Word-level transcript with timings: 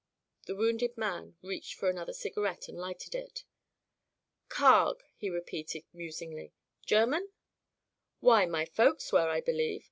The 0.47 0.55
wounded 0.55 0.97
man 0.97 1.35
reached 1.43 1.75
for 1.75 1.87
another 1.87 2.11
cigarette 2.11 2.67
and 2.67 2.75
lighted 2.75 3.13
it. 3.13 3.43
"Carg," 4.49 4.97
he 5.15 5.29
repeated, 5.29 5.83
musingly. 5.93 6.55
"German?" 6.83 7.29
"Why, 8.19 8.47
my 8.47 8.65
folks 8.65 9.13
were, 9.13 9.29
I 9.29 9.41
believe. 9.41 9.79